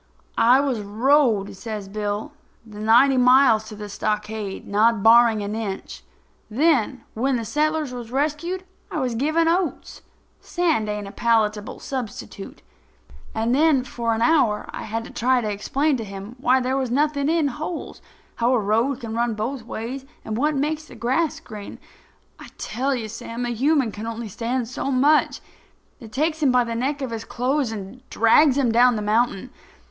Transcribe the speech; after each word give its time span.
"I 0.35 0.59
was 0.61 0.79
rode," 0.79 1.55
says 1.55 1.87
Bill, 1.87 2.31
"the 2.65 2.79
ninety 2.79 3.17
miles 3.17 3.65
to 3.65 3.75
the 3.75 3.87
stockade, 3.87 4.67
not 4.67 5.03
barring 5.03 5.43
an 5.43 5.53
inch. 5.53 6.03
Then, 6.49 7.03
when 7.13 7.35
the 7.35 7.45
settlers 7.45 7.93
was 7.93 8.11
rescued, 8.11 8.63
I 8.89 8.99
was 8.99 9.13
given 9.13 9.47
oats. 9.47 10.01
Sand 10.39 10.89
ain't 10.89 11.07
a 11.07 11.11
palatable 11.11 11.77
substitute. 11.79 12.63
And 13.35 13.53
then, 13.53 13.83
for 13.83 14.15
an 14.15 14.23
hour 14.23 14.65
I 14.73 14.85
had 14.85 15.03
to 15.05 15.11
try 15.11 15.39
to 15.39 15.51
explain 15.51 15.97
to 15.97 16.03
him 16.03 16.33
why 16.39 16.59
there 16.59 16.75
was 16.77 16.89
nothin' 16.89 17.29
in 17.29 17.49
holes, 17.49 18.01
how 18.37 18.53
a 18.55 18.59
road 18.59 19.01
can 19.01 19.13
run 19.13 19.35
both 19.35 19.63
ways 19.67 20.07
and 20.25 20.35
what 20.35 20.55
makes 20.55 20.85
the 20.85 20.95
grass 20.95 21.39
green. 21.39 21.77
I 22.39 22.47
tell 22.57 22.95
you, 22.95 23.07
Sam, 23.07 23.45
a 23.45 23.49
human 23.49 23.91
can 23.91 24.07
only 24.07 24.29
stand 24.29 24.67
so 24.67 24.89
much. 24.89 25.41
I 26.01 26.07
takes 26.07 26.41
him 26.41 26.51
by 26.51 26.63
the 26.63 26.73
neck 26.73 27.03
of 27.03 27.11
his 27.11 27.23
clothes 27.23 27.71
and 27.71 28.01
drags 28.09 28.57
him 28.57 28.71
down 28.71 28.95
the 28.95 29.03
mountain. 29.03 29.51